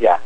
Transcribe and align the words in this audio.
yeah, 0.00 0.18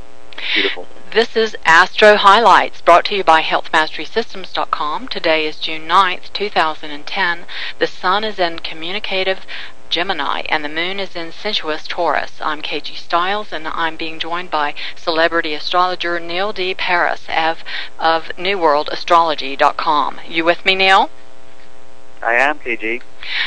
beautiful. 0.54 0.86
This 1.12 1.36
is 1.36 1.56
Astro 1.64 2.16
Highlights, 2.16 2.80
brought 2.80 3.04
to 3.06 3.16
you 3.16 3.24
by 3.24 3.42
HealthMasterySystems.com. 3.42 5.08
Today 5.08 5.46
is 5.46 5.56
June 5.56 5.88
9th, 5.88 6.32
2010. 6.32 7.44
The 7.80 7.86
sun 7.88 8.22
is 8.22 8.38
in 8.38 8.60
communicative 8.60 9.40
Gemini, 9.90 10.42
and 10.48 10.64
the 10.64 10.68
moon 10.68 11.00
is 11.00 11.16
in 11.16 11.32
sensuous 11.32 11.88
Taurus. 11.88 12.40
I'm 12.40 12.62
KG 12.62 12.96
Stiles, 12.96 13.52
and 13.52 13.66
I'm 13.66 13.96
being 13.96 14.20
joined 14.20 14.50
by 14.50 14.74
celebrity 14.94 15.54
astrologer 15.54 16.20
Neil 16.20 16.52
D. 16.52 16.72
Paris 16.72 17.26
of, 17.28 17.64
of 17.98 18.28
NewWorldAstrology.com. 18.38 20.20
You 20.28 20.44
with 20.44 20.64
me, 20.64 20.76
Neil? 20.76 21.10
I 22.24 22.36
am, 22.36 22.58
PG. 22.58 23.02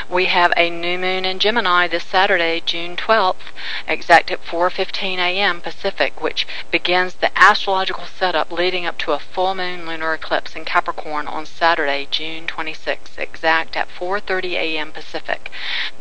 We 0.08 0.26
have 0.26 0.54
a 0.56 0.70
new 0.70 1.00
moon 1.00 1.26
in 1.26 1.40
Gemini 1.40 1.88
this 1.88 2.04
Saturday, 2.04 2.62
June 2.64 2.96
12th, 2.96 3.52
exact 3.88 4.30
at 4.30 4.46
4:15 4.46 5.18
a.m. 5.18 5.62
Pacific, 5.62 6.22
which 6.22 6.46
begins 6.70 7.16
the 7.16 7.36
astrological 7.36 8.06
setup 8.06 8.52
leading 8.52 8.86
up 8.86 9.00
to 9.00 9.14
a 9.14 9.20
full 9.20 9.56
moon 9.56 9.88
lunar 9.88 10.14
eclipse 10.14 10.56
in 10.56 10.64
Capricorn 10.64 11.28
on 11.28 11.48
Saturday, 11.48 12.08
June 12.12 12.46
26th, 12.46 13.18
exact 13.18 13.76
at 13.76 13.90
4:30 13.90 14.54
a.m. 14.54 14.92
Pacific. 14.92 15.50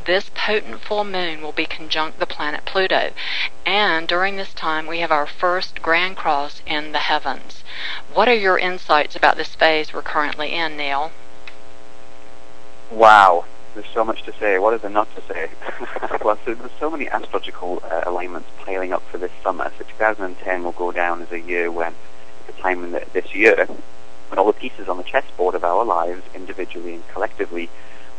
This 0.05 0.31
potent 0.35 0.83
full 0.83 1.05
moon 1.05 1.41
will 1.41 1.53
be 1.53 1.65
conjunct 1.65 2.19
the 2.19 2.27
planet 2.27 2.67
Pluto, 2.67 3.15
and 3.65 4.07
during 4.07 4.37
this 4.37 4.53
time 4.53 4.87
we 4.87 4.99
have 4.99 5.11
our 5.11 5.27
first 5.27 5.81
grand 5.81 6.19
cross 6.19 6.61
in 6.67 6.93
the 6.93 6.99
heavens. 6.99 7.65
What 8.13 8.29
are 8.29 8.35
your 8.35 8.59
insights 8.59 9.17
about 9.17 9.39
this 9.39 9.55
phase 9.55 9.95
we're 9.95 10.03
currently 10.03 10.53
in, 10.53 10.77
Neil? 10.77 11.11
Wow, 12.91 13.45
there's 13.75 13.87
so 13.93 14.05
much 14.05 14.23
to 14.25 14.33
say. 14.39 14.59
What 14.59 14.75
is 14.75 14.83
there 14.83 14.91
not 14.91 15.09
to 15.17 15.23
say? 15.23 15.51
well, 16.25 16.39
so 16.45 16.55
there's 16.55 16.71
so 16.79 16.91
many 16.91 17.09
astrological 17.09 17.83
uh, 17.85 18.03
alignments 18.07 18.49
piling 18.59 18.93
up 18.93 19.03
for 19.11 19.19
this 19.19 19.33
summer. 19.43 19.71
So 19.79 19.85
2010 19.85 20.65
will 20.65 20.73
go 20.73 20.93
down 20.93 21.23
as 21.23 21.33
a 21.33 21.41
year 21.41 21.71
when, 21.71 21.95
the 22.47 22.53
time 22.55 22.85
in 22.85 22.93
the, 22.93 23.05
this 23.13 23.35
year, 23.35 23.67
when 23.67 24.39
all 24.39 24.47
the 24.47 24.53
pieces 24.53 24.89
on 24.89 24.97
the 24.97 25.03
chessboard 25.03 25.55
of 25.55 25.65
our 25.65 25.85
lives, 25.85 26.23
individually 26.35 26.95
and 26.95 27.09
collectively, 27.09 27.69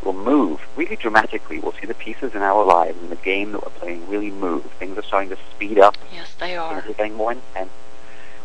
will 0.04 0.12
move 0.12 0.60
really 0.76 0.96
dramatically. 0.96 1.58
We'll 1.58 1.72
see 1.72 1.86
the 1.86 1.94
pieces 1.94 2.34
in 2.34 2.42
our 2.42 2.64
lives 2.64 2.98
and 3.00 3.10
the 3.10 3.16
game 3.16 3.52
that 3.52 3.62
we're 3.64 3.70
playing 3.72 4.08
really 4.08 4.30
move. 4.30 4.64
Things 4.78 4.96
are 4.96 5.02
starting 5.02 5.30
to 5.30 5.38
speed 5.54 5.78
up. 5.78 5.96
Yes, 6.12 6.34
they 6.38 6.56
are. 6.56 6.80
Things 6.80 6.94
are 6.94 6.96
getting 6.96 7.14
more 7.14 7.32
intense. 7.32 7.70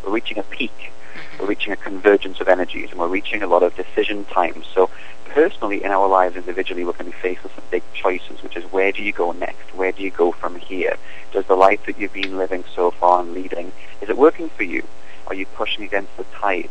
We're 0.04 0.12
reaching 0.12 0.38
a 0.38 0.42
peak. 0.42 0.92
Mm-hmm. 1.14 1.42
We're 1.42 1.48
reaching 1.48 1.72
a 1.72 1.76
convergence 1.76 2.40
of 2.40 2.48
energies, 2.48 2.90
and 2.90 2.98
we're 2.98 3.08
reaching 3.08 3.42
a 3.42 3.46
lot 3.46 3.62
of 3.62 3.74
decision 3.76 4.24
times. 4.26 4.66
So 4.74 4.90
personally 5.34 5.82
in 5.82 5.90
our 5.90 6.08
lives 6.08 6.36
individually, 6.36 6.84
we're 6.84 6.92
going 6.92 7.10
to 7.10 7.16
be 7.16 7.22
faced 7.22 7.42
with 7.42 7.54
some 7.54 7.64
big 7.70 7.82
choices, 7.92 8.42
which 8.42 8.56
is 8.56 8.64
where 8.72 8.92
do 8.92 9.02
you 9.02 9.12
go 9.12 9.32
next? 9.32 9.74
Where 9.74 9.92
do 9.92 10.02
you 10.02 10.10
go 10.10 10.32
from 10.32 10.56
here? 10.56 10.96
Does 11.32 11.46
the 11.46 11.56
life 11.56 11.84
that 11.86 11.98
you've 11.98 12.12
been 12.12 12.36
living 12.36 12.64
so 12.74 12.90
far 12.92 13.20
and 13.20 13.34
leading, 13.34 13.72
is 14.00 14.08
it 14.08 14.16
working 14.16 14.48
for 14.48 14.62
you? 14.62 14.84
Are 15.26 15.34
you 15.34 15.46
pushing 15.46 15.84
against 15.84 16.16
the 16.16 16.24
tide? 16.24 16.70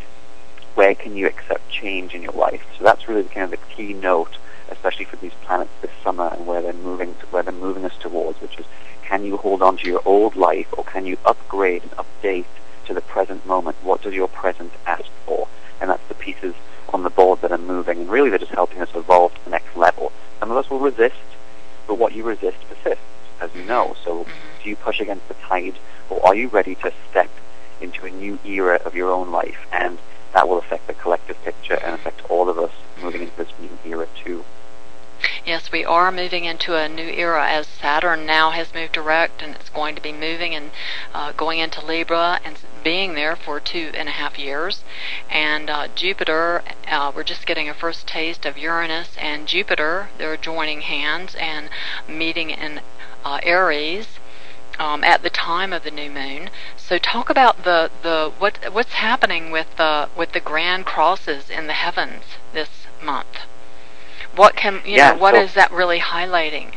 Where 0.75 0.95
can 0.95 1.15
you 1.15 1.27
accept 1.27 1.69
change 1.69 2.15
in 2.15 2.21
your 2.21 2.33
life? 2.33 2.63
So 2.77 2.83
that's 2.83 3.07
really 3.07 3.23
kind 3.23 3.43
of 3.43 3.51
the 3.51 3.75
key 3.75 3.93
note, 3.93 4.37
especially 4.69 5.05
for 5.05 5.17
these 5.17 5.33
planets 5.43 5.71
this 5.81 5.91
summer 6.03 6.29
and 6.29 6.47
where 6.47 6.61
they're 6.61 6.73
moving, 6.73 7.15
to, 7.15 7.25
where 7.27 7.43
they're 7.43 7.53
moving 7.53 7.85
us 7.85 7.97
towards, 7.99 8.39
which 8.41 8.57
is 8.57 8.65
can 9.03 9.25
you 9.25 9.37
hold 9.37 9.61
on 9.61 9.77
to 9.77 9.87
your 9.87 10.01
old 10.05 10.35
life 10.35 10.67
or 10.77 10.83
can 10.85 11.05
you 11.05 11.17
upgrade 11.25 11.83
and 11.83 11.91
update 11.91 12.45
to 12.85 12.93
the 12.93 13.01
present 13.01 13.45
moment? 13.45 13.77
What 13.83 14.01
does 14.01 14.13
your 14.13 14.27
present 14.27 14.71
ask 14.85 15.05
for? 15.25 15.47
And 15.81 15.89
that's 15.89 16.07
the 16.07 16.15
pieces 16.15 16.55
on 16.89 17.03
the 17.03 17.09
board 17.09 17.41
that 17.41 17.51
are 17.51 17.57
moving, 17.57 18.01
and 18.01 18.09
really 18.09 18.29
they're 18.29 18.39
just 18.39 18.51
helping 18.51 18.81
us 18.81 18.89
evolve 18.93 19.33
to 19.33 19.43
the 19.45 19.49
next 19.49 19.75
level. 19.75 20.11
Some 20.39 20.51
of 20.51 20.57
us 20.57 20.69
will 20.69 20.79
resist, 20.79 21.15
but 21.87 21.95
what 21.95 22.13
you 22.13 22.23
resist 22.23 22.57
persists, 22.69 23.03
as 23.41 23.49
you 23.55 23.63
know. 23.63 23.95
So 24.03 24.25
do 24.63 24.69
you 24.69 24.75
push 24.75 24.99
against 24.99 25.27
the 25.27 25.33
tide, 25.35 25.75
or 26.09 26.25
are 26.25 26.35
you 26.35 26.47
ready 26.47 26.75
to 26.75 26.93
step 27.09 27.29
into 27.81 28.05
a 28.05 28.11
new 28.11 28.39
era 28.45 28.79
of 28.85 28.95
your 28.95 29.11
own 29.11 29.31
life? 29.31 29.65
And 29.71 29.97
that 30.33 30.47
will 30.47 30.57
affect 30.57 30.87
the 30.87 30.93
collective 30.93 31.41
picture 31.43 31.75
and 31.75 31.93
affect 31.93 32.21
all 32.29 32.49
of 32.49 32.57
us 32.57 32.71
moving 33.01 33.23
into 33.23 33.35
this 33.37 33.51
new 33.59 33.77
era 33.85 34.07
too. 34.23 34.45
Yes, 35.45 35.71
we 35.71 35.85
are 35.85 36.11
moving 36.11 36.45
into 36.45 36.75
a 36.75 36.89
new 36.89 37.07
era 37.07 37.47
as 37.47 37.67
Saturn 37.67 38.25
now 38.25 38.51
has 38.51 38.73
moved 38.73 38.93
direct 38.93 39.41
and 39.41 39.55
it's 39.55 39.69
going 39.69 39.95
to 39.95 40.01
be 40.01 40.11
moving 40.11 40.53
and 40.53 40.71
uh, 41.13 41.31
going 41.33 41.59
into 41.59 41.85
Libra 41.85 42.39
and 42.43 42.57
being 42.83 43.15
there 43.15 43.35
for 43.35 43.59
two 43.59 43.91
and 43.93 44.09
a 44.09 44.11
half 44.11 44.37
years. 44.37 44.83
And 45.29 45.69
uh, 45.69 45.87
Jupiter, 45.95 46.63
uh, 46.87 47.11
we're 47.15 47.23
just 47.23 47.45
getting 47.45 47.69
a 47.69 47.73
first 47.73 48.07
taste 48.07 48.45
of 48.45 48.57
Uranus 48.57 49.15
and 49.17 49.47
Jupiter. 49.47 50.09
They're 50.17 50.37
joining 50.37 50.81
hands 50.81 51.35
and 51.35 51.69
meeting 52.07 52.49
in 52.49 52.81
uh, 53.23 53.39
Aries. 53.43 54.19
Um, 54.79 55.03
at 55.03 55.21
the 55.21 55.29
time 55.29 55.71
of 55.71 55.83
the 55.83 55.91
new 55.91 56.09
moon. 56.09 56.49
So 56.77 56.97
talk 56.97 57.29
about 57.29 57.63
the, 57.63 57.91
the 58.01 58.31
what 58.39 58.57
what's 58.73 58.93
happening 58.93 59.51
with 59.51 59.67
the 59.77 60.09
with 60.17 60.31
the 60.31 60.39
grand 60.39 60.87
crosses 60.87 61.47
in 61.47 61.67
the 61.67 61.73
heavens 61.73 62.23
this 62.53 62.87
month. 62.99 63.41
What 64.35 64.55
can 64.55 64.81
you 64.83 64.95
yeah, 64.95 65.11
know? 65.11 65.19
What 65.19 65.35
so 65.35 65.41
is 65.41 65.53
that 65.53 65.71
really 65.71 65.99
highlighting? 65.99 66.73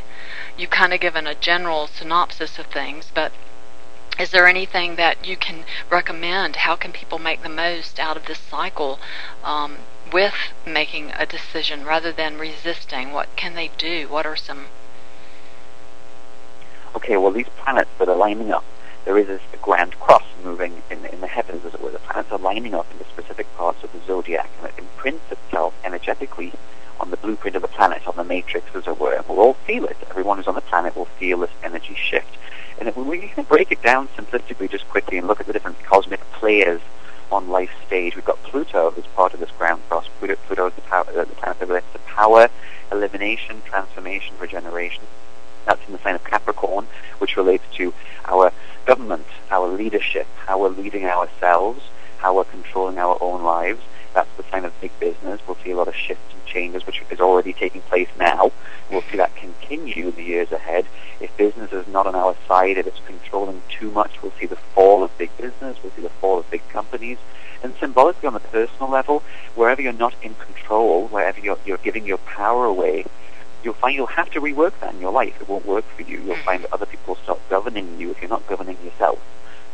You've 0.59 0.71
kind 0.71 0.93
of 0.93 1.01
given 1.01 1.27
a 1.27 1.35
general 1.35 1.87
synopsis 1.87 2.59
of 2.59 2.67
things, 2.67 3.11
but 3.15 3.33
is 4.19 4.31
there 4.31 4.47
anything 4.47 4.97
that 4.97 5.27
you 5.27 5.37
can 5.37 5.65
recommend? 5.91 6.57
How 6.57 6.77
can 6.77 6.93
people 6.93 7.19
make 7.19 7.43
the 7.43 7.49
most 7.49 7.99
out 7.99 8.17
of 8.17 8.27
this 8.27 8.39
cycle 8.39 8.99
um, 9.45 9.79
with 10.13 10.35
making 10.67 11.13
a 11.13 11.27
decision 11.27 11.85
rather 11.85 12.13
than 12.13 12.39
resisting? 12.39 13.13
What 13.13 13.35
can 13.37 13.55
they 13.55 13.71
do? 13.77 14.09
What 14.09 14.27
are 14.27 14.37
some? 14.37 14.67
Okay, 16.95 17.17
well, 17.17 17.31
these 17.31 17.49
planets 17.59 17.91
that 17.99 18.09
are 18.09 18.17
lining 18.17 18.53
up, 18.53 18.65
there 19.05 19.19
is 19.19 19.27
this 19.27 19.43
grand 19.61 19.99
cross 20.01 20.25
moving 20.43 20.83
in, 20.91 21.05
in 21.07 21.21
the 21.21 21.27
heavens, 21.27 21.65
as 21.67 21.75
it 21.75 21.83
were. 21.83 21.91
The 21.91 21.99
planets 21.99 22.33
are 22.33 22.39
lining 22.39 22.75
up 22.75 22.87
in 22.91 22.99
the 22.99 23.05
specific 23.05 23.47
parts 23.57 23.83
of 23.85 23.93
the 23.93 24.01
zodiac, 24.07 24.49
and 24.59 24.69
it 24.69 24.79
imprints 24.79 25.31
itself 25.31 25.75
energetically 25.85 26.53
on 27.01 27.11
the 27.11 27.19
blueprint 27.19 27.57
of 27.57 27.63
the 27.63 27.69
planet, 27.69 28.07
on 28.07 28.17
the 28.17 28.25
matrix, 28.25 28.67
as 28.75 28.87
it 28.87 28.99
were. 28.99 29.23
We'll 29.29 29.41
all 29.41 29.55
feel 29.67 29.85
it. 29.85 29.97
Everyone 30.09 30.39
who's 30.39 30.47
on 30.47 30.55
the 30.55 30.63
planet 30.63 30.97
will 30.97 31.09
feel 31.19 31.39
this 31.39 31.51
energy 31.63 31.95
shift. 31.95 32.39
And 32.79 32.89
if 32.89 32.97
we 32.97 33.29
can 33.29 33.45
break 33.45 33.73
it 33.73 33.83
down 33.83 34.09
simplistically 34.09 34.71
just 34.71 34.89
quickly 34.89 35.19
and 35.19 35.27
look 35.27 35.41
at 35.41 35.47
the 35.47 35.53
different 35.53 35.83
cosmic 35.85 36.21
players 36.33 36.81
on 37.33 37.49
life's 37.49 37.75
stage, 37.87 38.15
we've 38.15 38.25
got 38.25 38.43
Pluto 38.43 38.93
as 38.97 39.07
part 39.07 39.35
of 39.35 39.41
this 39.41 39.51
grand 39.59 39.81
cross. 39.89 40.07
Pluto, 40.19 40.37
Pluto 40.47 40.67
is 40.67 40.75
the, 40.75 40.83
power, 40.83 41.07
uh, 41.09 41.25
the 41.25 41.35
planet 41.35 41.59
that 41.59 41.69
relates 41.69 41.93
to 41.93 41.99
power, 42.01 42.49
elimination, 42.93 43.63
transformation, 43.65 44.35
regeneration. 44.39 45.05
That's 45.65 45.85
in 45.87 45.93
the 45.93 45.99
sign 45.99 46.15
of 46.15 46.25
Capricorn, 46.25 46.87
which 47.19 47.37
relates 47.37 47.65
to 47.77 47.93
our 48.27 48.53
government, 48.85 49.27
our 49.51 49.67
leadership, 49.67 50.27
how 50.47 50.61
we're 50.61 50.69
leading 50.69 51.07
ourselves, 51.07 51.83
how 52.19 52.37
we're 52.37 52.45
controlling 52.45 52.99
our 52.99 53.19
own 53.21 53.43
lives. 53.43 53.81
That's 54.17 54.35
the 54.39 54.45
sign 54.45 54.65
of 54.65 54.73
big 54.81 54.99
business. 54.99 55.43
We'll 55.47 55.59
see 55.63 55.73
a 55.73 55.77
lot 55.77 55.89
of 55.89 55.95
shifts 55.95 56.33
and 56.33 56.43
changes, 56.47 56.87
which 56.87 57.03
is 57.11 57.21
already 57.21 57.53
taking 57.53 57.83
place 57.83 58.09
now. 58.19 58.51
We'll 58.91 59.03
see 59.03 59.19
that 59.19 59.37
continue 59.37 60.09
in 60.09 60.15
the 60.15 60.23
years 60.23 60.51
ahead. 60.53 60.87
If 61.21 61.37
business 61.37 61.71
is 61.71 61.87
not 61.87 62.07
on 62.07 62.15
our 62.15 62.35
side, 62.49 62.79
if 62.79 62.87
it's 62.87 62.99
controlling 63.05 63.61
too 63.69 63.91
much, 63.91 64.23
we'll 64.23 64.33
see 64.41 64.47
the 64.47 64.57
fall 64.57 65.05
of 65.05 65.17
big 65.19 65.37
business, 65.37 65.77
we'll 65.83 65.93
see 65.93 66.01
the 66.01 66.09
fall 66.09 66.39
of 66.39 66.51
big 66.51 66.67
companies. 66.71 67.19
And 67.63 67.75
symbolically 67.79 68.27
on 68.27 68.33
the 68.33 68.41
personal 68.41 68.89
level, 68.89 69.23
wherever 69.55 69.83
you're 69.83 69.93
not 69.93 70.15
in 70.23 70.35
control, 70.37 71.09
wherever 71.09 71.39
you're, 71.39 71.59
you're 71.67 71.77
giving 71.77 72.07
your 72.07 72.17
power 72.17 72.65
away, 72.65 73.05
you'll 73.63 73.75
find 73.75 73.95
you'll 73.95 74.07
have 74.07 74.31
to 74.31 74.41
rework 74.41 74.81
that 74.81 74.95
in 74.95 75.01
your 75.03 75.13
life. 75.13 75.39
It 75.43 75.47
won't 75.47 75.67
work 75.67 75.85
for 75.95 76.01
you. 76.01 76.23
You'll 76.23 76.37
mm. 76.37 76.45
find 76.45 76.65
that 76.65 76.73
other 76.73 76.87
people 76.87 77.17
will 77.17 77.23
start 77.23 77.41
governing 77.51 78.01
you 78.01 78.13
if 78.13 78.23
you're 78.23 78.31
not 78.31 78.47
governing 78.47 78.79
yourself. 78.83 79.23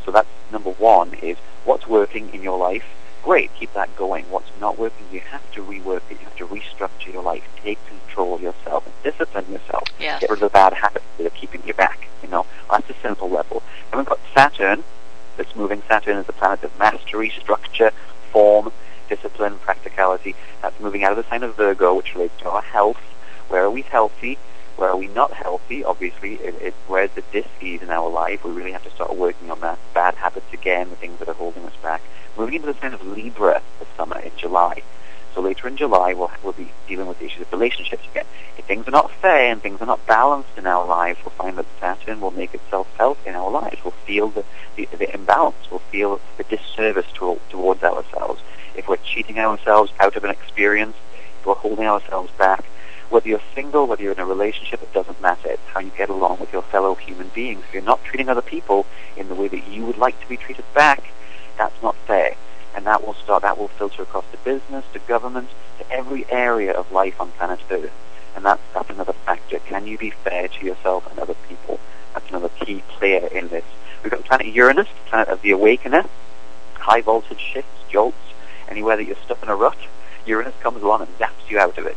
So 0.05 0.11
that's 0.11 0.27
number 0.51 0.71
one 0.71 1.15
is 1.15 1.37
what's 1.65 1.87
working 1.87 2.35
in 2.35 2.43
your 2.43 2.59
life 2.59 2.85
great, 3.23 3.51
keep 3.55 3.73
that 3.75 3.95
going. 3.97 4.25
What's 4.31 4.51
not 4.61 4.79
working, 4.79 5.07
you 5.13 5.21
have 5.21 5.51
to 5.53 5.63
rework 5.63 6.03
it. 6.11 6.21
You 6.21 6.25
have 6.25 6.37
to 6.37 6.47
restructure 6.47 7.13
your 7.13 7.23
life. 7.23 7.45
Take 7.63 7.79
control 7.87 8.35
of 8.35 8.43
yourself 8.43 8.85
and 8.87 8.95
discipline 9.03 9.51
yourself. 9.51 9.89
Yes. 9.99 10.21
Get 10.21 10.31
rid 10.31 10.37
of 10.37 10.41
the 10.41 10.49
bad 10.51 10.73
habits 10.73 11.05
that 11.19 11.27
are 11.27 11.31
keeping 11.31 11.63
you 11.67 11.75
back. 11.75 12.09
You 12.23 12.29
know, 12.29 12.47
that's 12.71 12.89
a 12.91 12.95
simple 13.03 13.31
level. 13.31 13.63
And 13.91 13.99
we've 13.99 14.07
got 14.07 14.21
Saturn 14.35 14.85
that's 15.37 15.55
moving. 15.57 15.83
Saturn 15.89 16.17
is 16.17 16.27
the 16.27 16.33
planet 16.33 16.63
of 16.65 16.79
mastery, 16.79 17.31
structure, 17.31 17.91
form, 18.31 18.73
discipline, 19.09 19.59
practicality. 19.59 20.35
That's 20.61 20.79
moving 20.81 21.05
out 21.05 21.13
of 21.13 21.17
the 21.17 21.29
sign 21.29 21.43
of 21.43 21.57
Virgo, 21.57 21.95
which 21.95 22.15
relates 22.15 22.37
to 22.41 22.51
our 22.51 22.63
health. 22.63 22.99
Where 23.49 23.65
are 23.65 23.71
we 23.71 23.83
healthy? 23.83 24.39
Where 24.77 24.91
are 24.91 24.97
we 24.97 25.09
not 25.09 25.33
healthy? 25.33 25.85
Obviously, 25.85 26.35
it, 26.35 26.55
it, 26.61 26.75
where's 26.87 27.11
the 27.13 27.23
dis-ease 27.33 27.83
in 27.83 27.91
our 27.91 28.09
life? 28.09 28.45
We 28.45 28.53
really 28.53 28.73
have 28.73 28.85
to 28.85 28.91
start 28.91 29.17
working 29.17 29.51
on 29.51 29.61
that. 29.61 29.79
Bad 29.95 30.15
habits 30.15 30.53
again, 30.53 30.91
the 30.91 30.97
things 30.97 31.19
that 31.19 31.29
are 31.29 31.35
holding 31.35 31.65
us 31.65 31.77
back 31.83 32.01
moving 32.37 32.55
into 32.55 32.67
the 32.67 32.79
sign 32.81 32.95
of 32.95 33.07
Libra 33.07 33.63
this 33.79 33.89
summer 33.97 34.19
in 34.19 34.33
July. 34.37 34.83
So 35.35 35.41
later 35.41 35.67
in 35.67 35.77
July, 35.77 36.13
we'll, 36.13 36.31
we'll 36.43 36.53
be 36.53 36.71
dealing 36.87 37.07
with 37.07 37.19
the 37.19 37.25
issues 37.25 37.43
of 37.43 37.53
relationships 37.53 38.05
again. 38.11 38.27
If 38.59 38.67
things 38.67 38.87
are 38.87 38.93
not 38.93 39.11
fair 39.11 39.51
and 39.51 39.63
things 39.63 39.81
are 39.81 39.87
not 39.87 40.07
balanced 40.07 40.59
in 40.59 40.67
our 40.67 40.87
lives, 40.87 41.19
we'll 41.25 41.31
find 41.31 41.57
that 41.57 41.67
Saturn 41.81 42.21
will 42.21 42.33
make 42.33 42.53
itself 42.53 42.87
felt 42.97 43.19
in 43.25 43.35
our 43.35 43.51
lives. 43.51 43.79
We'll 43.83 43.93
feel 44.07 44.29
the, 44.29 44.45
the, 44.77 44.89
the 44.97 45.15
imbalance. 45.15 45.57
We'll 45.71 45.81
feel 45.81 46.21
the 46.37 46.45
disservice 46.45 47.07
to, 47.15 47.41
towards 47.49 47.83
ourselves. 47.83 48.43
If 48.75 48.89
we're 48.89 48.97
cheating 48.97 49.39
ourselves 49.39 49.91
out 50.01 50.17
of 50.17 50.25
an 50.25 50.31
experience, 50.31 50.97
if 51.41 51.47
we're 51.47 51.55
holding 51.55 51.87
ourselves 51.87 52.31
back, 52.33 52.65
whether 53.13 53.29
you're 53.29 53.43
single, 53.55 53.87
whether 53.87 54.03
you're 54.03 54.13
in 54.13 54.19
a 54.19 54.27
relationship, 54.27 54.83
it 54.83 54.93
doesn't 54.93 55.21
matter. 55.21 55.51
It's 55.51 55.63
how 55.67 55.81
you 55.81 55.91
get 55.97 56.09
along 56.09 56.41
with 56.41 56.53
your 56.53 56.63
fellow 56.63 56.95
human 56.95 57.29
beings. 57.29 57.63
If 57.69 57.75
you're 57.75 57.83
not 57.83 58.03
treating 58.05 58.29
other 58.29 58.43
people 58.43 58.87
in 59.17 59.29
the 59.29 59.35
way 59.35 59.49
that 59.49 59.69
you 59.69 59.85
would 59.85 59.99
like 59.99 60.19
to 60.23 60.29
be 60.29 60.37
treated 60.37 60.65
back, 60.75 61.05
that's 61.59 61.81
not 61.83 61.95
fair. 62.07 62.35
And 62.75 62.87
that 62.87 63.07
will 63.07 63.15
start, 63.15 63.43
that 63.43 63.59
will 63.59 63.69
filter 63.69 64.03
across 64.03 64.25
to 64.33 64.39
business, 64.39 64.85
to 64.95 64.99
government, 65.01 65.51
to 65.79 65.91
every 65.91 66.25
area 66.31 66.73
of 66.73 66.91
life 66.91 67.21
on 67.21 67.31
planet 67.33 67.61
Earth. 67.71 67.93
And 68.35 68.47
that's, 68.47 68.63
that's 68.73 68.89
another 68.89 69.13
factor. 69.13 69.59
Can 69.59 69.87
you 69.87 69.99
be 69.99 70.11
fair 70.11 70.49
to 70.49 70.65
yourself 70.65 71.07
and 71.11 71.19
other 71.19 71.35
people? 71.49 71.79
That's 72.15 72.29
another 72.31 72.49
key 72.61 72.83
player 72.89 73.27
in 73.27 73.49
this. 73.49 73.65
We've 74.03 74.11
got 74.11 74.25
planet 74.25 74.47
Uranus, 74.47 74.89
planet 75.07 75.29
of 75.29 75.43
the 75.43 75.51
awakener, 75.51 76.05
high 76.75 77.03
voltage 77.03 77.39
shifts, 77.39 77.69
jolts, 77.91 78.17
anywhere 78.69 78.97
that 78.97 79.05
you're 79.05 79.17
stuck 79.25 79.43
in 79.43 79.51
a 79.51 79.55
rut, 79.55 79.77
Uranus 80.27 80.55
comes 80.61 80.83
along 80.83 81.03
and 81.03 81.19
zaps 81.19 81.51
you 81.51 81.59
out 81.59 81.77
of 81.79 81.87
it. 81.87 81.97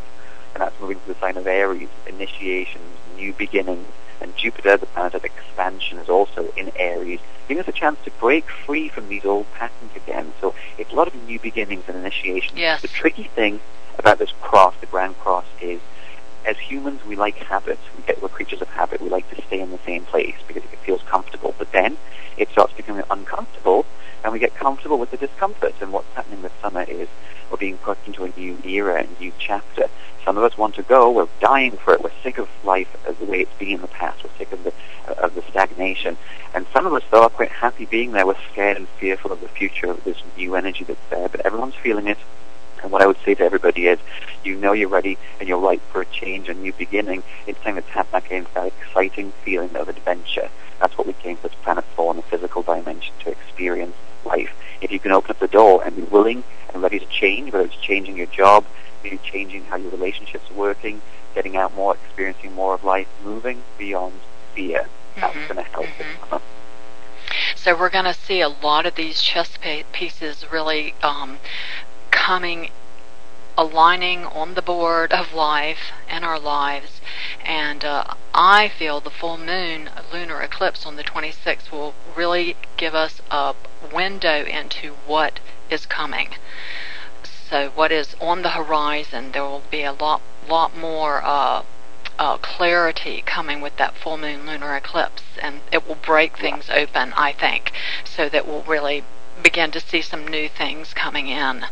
And 0.56 0.62
that's 0.62 0.80
moving 0.80 1.00
to 1.02 1.07
the 1.07 1.19
sign 1.19 1.36
of 1.36 1.46
Aries, 1.46 1.90
initiations, 2.07 2.98
new 3.18 3.34
beginnings. 3.34 3.88
And 4.22 4.36
Jupiter, 4.38 4.78
the 4.78 4.86
planet 4.86 5.13
of 5.13 5.25
expansion, 5.25 6.00
is 6.00 6.07
also 6.07 6.52
in 6.56 6.72
Aries, 6.78 7.19
giving 7.50 7.62
us 7.62 7.68
a 7.68 7.74
chance 7.74 8.00
to 8.06 8.12
break 8.12 8.50
free 8.50 8.88
from 8.88 9.10
these 9.10 9.25
old 9.25 9.52
patterns 9.54 9.92
again. 9.96 10.31
So 10.40 10.56
it's 10.78 10.92
a 10.94 10.96
lot 10.96 11.07
of 11.07 11.16
new 11.28 11.40
beginnings 11.40 11.84
and 11.90 11.98
initiations. 11.98 12.57
Yes. 12.57 12.81
The 12.81 12.88
tricky 12.88 13.25
thing 13.25 13.60
about 14.00 14.18
this 14.18 14.31
cross, 14.42 14.74
the 14.80 14.86
Grand 14.86 15.19
Cross, 15.19 15.46
is 15.60 15.81
as 16.45 16.57
humans, 16.57 17.03
we 17.06 17.15
like 17.15 17.36
habits. 17.38 17.81
We 17.97 18.03
get, 18.03 18.21
we're 18.21 18.30
creatures 18.30 18.62
of 18.62 18.68
habit. 18.69 19.01
We 19.01 19.09
like 19.09 19.30
to 19.36 19.42
stay 19.44 19.59
in 19.59 19.71
the 19.71 19.80
same 19.86 20.06
place 20.06 20.36
because 20.47 20.63
it 20.63 20.80
feels 20.80 21.01
comfortable. 21.03 21.56
But 21.57 21.71
then 21.71 21.97
it 22.38 22.50
starts 22.50 22.74
becoming 22.74 23.03
uncomfortable, 23.09 23.86
and 24.24 24.31
we 24.31 24.39
get 24.39 24.56
comfortable 24.56 24.97
with 24.97 25.12
the 25.12 25.18
discomfort. 25.18 25.74
And 25.81 25.92
what's 25.92 26.12
happening 26.13 26.42
this 26.42 26.51
summer 26.62 26.83
is 26.83 27.07
we're 27.50 27.57
being 27.57 27.77
put 27.77 27.97
into 28.06 28.24
a 28.24 28.30
new 28.38 28.57
era, 28.63 29.03
a 29.03 29.21
new 29.21 29.31
chapter. 29.39 29.88
Some 30.24 30.38
of 30.38 30.44
us 30.44 30.57
want 30.57 30.75
to 30.75 30.83
go. 30.83 31.12
We're 31.12 31.27
dying 31.39 31.77
for 31.77 31.94
it. 31.94 32.01
We're 32.01 32.12
sick 32.24 32.38
of 32.38 32.50
life 32.63 32.95
as 33.07 33.15
the 33.18 33.25
way 33.25 33.42
it's 33.42 33.57
been 33.59 33.75
in 33.75 33.81
the 33.81 33.88
past. 33.88 34.24
We're 34.24 34.38
sick 34.38 34.51
of 34.51 34.63
the 34.63 34.74
of 35.07 35.36
the 35.36 35.44
stagnation. 35.44 36.18
And 36.53 36.65
some 36.74 36.86
of 36.86 36.94
us, 36.94 37.03
though, 37.12 37.24
are 37.24 37.30
quite 37.30 37.51
happy 37.51 37.86
being 37.86 38.12
there. 38.12 38.25
We're 38.25 38.36
scared 38.51 38.77
and 38.77 38.88
fearful 38.88 39.31
of 39.31 39.42
the 39.42 39.47
future 39.47 39.88
of 39.88 40.03
this 40.03 40.18
new 40.36 40.56
energy 40.56 40.83
that's 40.83 41.00
there. 41.09 41.30
But 41.30 41.45
everyone's 41.45 41.75
feeling 41.75 42.07
it. 42.07 42.18
And 42.85 42.91
what 42.91 43.01
I 43.01 43.07
would 43.07 43.17
say 43.25 43.33
to 43.33 43.43
everybody 43.43 43.87
is, 43.87 43.97
you 44.43 44.53
know 44.53 44.71
you're 44.71 44.87
ready 44.87 45.17
and 45.39 45.49
you're 45.49 45.57
ripe 45.57 45.81
for 45.91 46.01
a 46.01 46.05
change, 46.05 46.49
a 46.49 46.53
new 46.53 46.71
beginning. 46.71 47.23
It's 47.47 47.59
time 47.63 47.77
to 47.77 47.81
tap 47.81 48.11
back 48.11 48.29
into 48.29 48.53
that 48.53 48.67
exciting 48.67 49.33
feeling 49.43 49.75
of 49.75 49.89
adventure. 49.89 50.49
That's 50.79 50.95
what 50.95 51.07
we 51.07 51.13
came 51.13 51.35
to 51.37 51.41
this 51.41 51.55
planet 51.63 51.83
for 51.95 52.11
in 52.11 52.17
the 52.17 52.21
physical 52.21 52.61
dimension, 52.61 53.11
to 53.23 53.31
experience 53.31 53.95
life. 54.23 54.53
If 54.81 54.91
you 54.91 54.99
can 54.99 55.11
open 55.13 55.31
up 55.31 55.39
the 55.39 55.47
door 55.47 55.83
and 55.83 55.95
be 55.95 56.03
willing 56.03 56.43
and 56.71 56.83
ready 56.83 56.99
to 56.99 57.07
change, 57.07 57.51
whether 57.51 57.65
it's 57.65 57.75
changing 57.77 58.17
your 58.17 58.27
job, 58.27 58.63
maybe 59.03 59.17
changing 59.17 59.63
how 59.65 59.77
your 59.77 59.89
relationships 59.89 60.51
are 60.51 60.53
working, 60.55 61.01
getting 61.33 61.57
out 61.57 61.73
more, 61.75 61.95
experiencing 61.95 62.53
more 62.53 62.75
of 62.75 62.83
life, 62.83 63.07
moving 63.23 63.63
beyond 63.79 64.13
fear. 64.53 64.85
That's 65.19 65.35
Mhm, 65.35 65.47
going 65.47 65.65
to 65.65 65.71
help. 65.71 65.87
mhm. 65.87 66.41
So 67.55 67.75
we're 67.75 67.89
going 67.89 68.05
to 68.05 68.13
see 68.13 68.41
a 68.41 68.49
lot 68.49 68.85
of 68.85 68.93
these 68.95 69.21
chess 69.21 69.57
pieces 69.91 70.45
really 70.51 70.93
um, 71.01 71.39
coming, 72.25 72.72
aligning 73.56 74.25
on 74.25 74.56
the 74.56 74.62
board 74.62 75.13
of 75.13 75.31
life 75.31 75.92
and 76.10 76.25
our 76.25 76.39
lives. 76.39 77.00
And 77.45 77.86
uh, 77.86 78.16
I 78.33 78.68
feel 78.68 79.00
the 79.00 79.12
full 79.12 79.38
moon 79.38 79.92
lunar 80.12 80.42
eclipse 80.42 80.88
on 80.88 80.95
the 80.95 81.04
26th 81.04 81.72
will 81.72 81.94
really 82.16 82.56
give 82.77 82.95
us 82.95 83.22
a 83.30 83.54
window 83.94 84.44
into 84.44 84.94
what 85.06 85.39
is 85.69 85.86
coming. 85.86 86.30
So 87.24 87.69
what 87.75 87.92
is 87.92 88.16
on 88.19 88.42
the 88.42 88.50
horizon, 88.50 89.31
there 89.31 89.44
will 89.44 89.63
be 89.69 89.83
a 89.83 89.94
lot, 89.94 90.21
lot 90.50 90.75
more 90.75 91.21
uh, 91.24 91.62
uh, 92.18 92.38
clarity 92.38 93.21
coming 93.24 93.62
with 93.62 93.78
that 93.78 93.95
full 93.98 94.18
moon 94.18 94.48
lunar 94.48 94.75
eclipse, 94.75 95.21
and 95.39 95.60
it 95.71 95.88
will 95.88 96.01
break 96.04 96.39
things 96.39 96.71
open, 96.71 97.13
I 97.13 97.33
think, 97.33 97.71
so 98.04 98.30
that 98.30 98.48
we'll 98.48 98.63
really 98.63 99.04
begin 99.45 99.69
to 99.69 99.80
see 99.80 100.01
some 100.01 100.27
new 100.27 100.50
things 100.50 100.92
coming 100.92 101.27
in. 101.27 101.68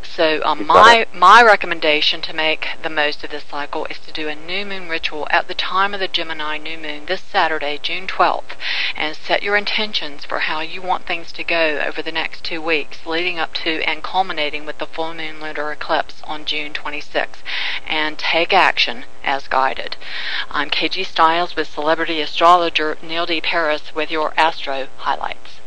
So 0.00 0.40
um, 0.44 0.64
my 0.64 1.06
my 1.12 1.42
recommendation 1.42 2.20
to 2.20 2.32
make 2.32 2.68
the 2.84 2.88
most 2.88 3.24
of 3.24 3.30
this 3.30 3.42
cycle 3.42 3.84
is 3.86 3.98
to 4.06 4.12
do 4.12 4.28
a 4.28 4.36
new 4.36 4.64
moon 4.64 4.88
ritual 4.88 5.26
at 5.28 5.48
the 5.48 5.54
time 5.54 5.92
of 5.92 5.98
the 5.98 6.06
Gemini 6.06 6.56
new 6.56 6.78
moon 6.78 7.06
this 7.06 7.20
Saturday, 7.20 7.80
June 7.82 8.06
12th, 8.06 8.54
and 8.94 9.16
set 9.16 9.42
your 9.42 9.56
intentions 9.56 10.24
for 10.24 10.38
how 10.38 10.60
you 10.60 10.80
want 10.82 11.04
things 11.04 11.32
to 11.32 11.42
go 11.42 11.82
over 11.84 12.00
the 12.00 12.12
next 12.12 12.44
two 12.44 12.62
weeks, 12.62 13.04
leading 13.04 13.40
up 13.40 13.54
to 13.54 13.82
and 13.82 14.04
culminating 14.04 14.64
with 14.64 14.78
the 14.78 14.86
full 14.86 15.12
moon 15.12 15.40
lunar 15.40 15.72
eclipse 15.72 16.22
on 16.22 16.44
June 16.44 16.72
26th, 16.72 17.42
and 17.88 18.20
take 18.20 18.52
action 18.52 19.04
as 19.24 19.48
guided. 19.48 19.96
I'm 20.48 20.70
KG 20.70 21.04
Stiles 21.04 21.56
with 21.56 21.66
celebrity 21.66 22.20
astrologer 22.20 22.98
Neil 23.02 23.26
D. 23.26 23.40
Paris 23.40 23.92
with 23.96 24.12
your 24.12 24.32
Astro 24.36 24.86
highlights. 24.98 25.59